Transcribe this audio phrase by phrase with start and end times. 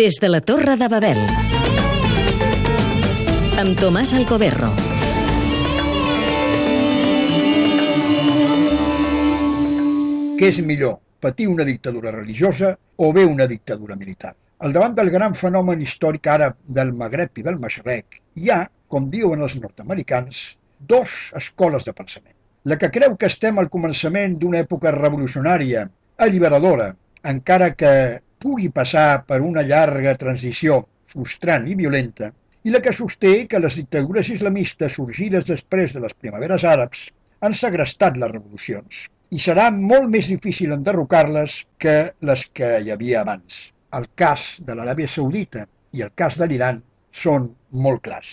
[0.00, 1.18] Des de la Torre de Babel.
[3.60, 4.70] Amb Tomàs Alcoberro.
[10.38, 14.32] Què és millor, patir una dictadura religiosa o bé una dictadura militar?
[14.64, 19.12] Al davant del gran fenomen històric àrab del Magreb i del Masrec, hi ha, com
[19.12, 20.40] diuen els nord-americans,
[20.94, 22.38] dos escoles de pensament.
[22.64, 25.84] La que creu que estem al començament d'una època revolucionària,
[26.16, 26.94] alliberadora,
[27.36, 27.94] encara que
[28.40, 30.80] pugui passar per una llarga transició
[31.12, 32.30] frustrant i violenta,
[32.64, 37.06] i la que sosté que les dictadures islamistes sorgides després de les primaveres àrabs
[37.40, 43.20] han segrestat les revolucions i serà molt més difícil enderrocar-les que les que hi havia
[43.22, 43.60] abans.
[43.96, 46.82] El cas de l'Aràbia Saudita i el cas de l'Iran
[47.22, 47.48] són
[47.86, 48.30] molt clars.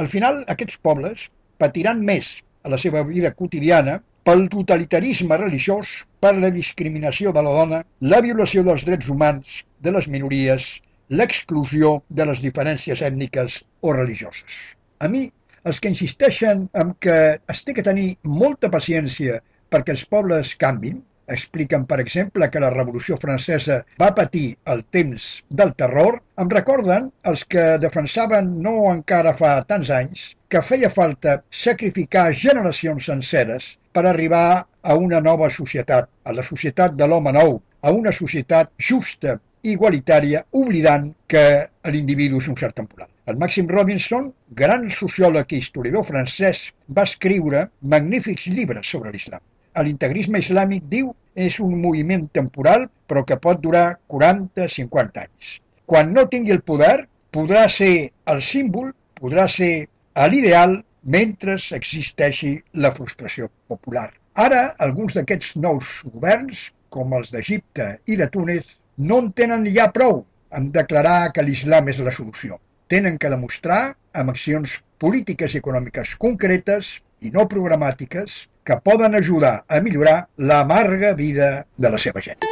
[0.00, 1.28] Al final, aquests pobles
[1.60, 2.30] patiran més
[2.64, 7.78] a la seva vida quotidiana pel totalitarisme religiós, per la discriminació de la dona,
[8.12, 10.66] la violació dels drets humans, de les minories,
[11.08, 14.58] l'exclusió de les diferències ètniques o religioses.
[15.00, 15.22] A mi,
[15.64, 17.16] els que insisteixen en que
[17.54, 18.10] es té que tenir
[18.42, 19.40] molta paciència
[19.72, 21.00] perquè els pobles canvin,
[21.34, 25.26] expliquen, per exemple, que la Revolució Francesa va patir el temps
[25.60, 31.38] del terror, em recorden els que defensaven no encara fa tants anys que feia falta
[31.64, 34.46] sacrificar generacions senceres per arribar
[34.82, 39.36] a una nova societat, a la societat de l'home nou, a una societat justa,
[39.68, 41.44] igualitària, oblidant que
[41.92, 43.10] l'individu és un cert temporal.
[43.28, 44.30] El Màxim Robinson,
[44.62, 49.42] gran sociòleg i historiador francès, va escriure magnífics llibres sobre l'islam
[49.84, 55.58] l'integrisme islàmic, diu, és un moviment temporal però que pot durar 40-50 anys.
[55.88, 59.88] Quan no tingui el poder, podrà ser el símbol, podrà ser
[60.28, 60.80] l'ideal
[61.14, 64.10] mentre existeixi la frustració popular.
[64.34, 69.88] Ara, alguns d'aquests nous governs, com els d'Egipte i de Túnez, no en tenen ja
[69.94, 70.24] prou
[70.58, 72.58] en declarar que l'islam és la solució.
[72.88, 79.64] Tenen que demostrar, amb accions polítiques i econòmiques concretes i no programàtiques, que poden ajudar
[79.66, 82.44] a millorar l'amarga vida de la seva gent.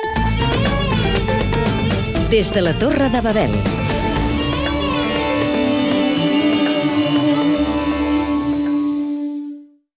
[2.33, 3.86] Des de la Torre de Babel.